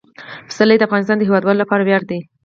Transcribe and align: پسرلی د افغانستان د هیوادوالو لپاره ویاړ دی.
پسرلی 0.47 0.77
د 0.77 0.83
افغانستان 0.87 1.17
د 1.17 1.21
هیوادوالو 1.27 1.61
لپاره 1.63 1.83
ویاړ 1.83 2.03
دی. 2.09 2.19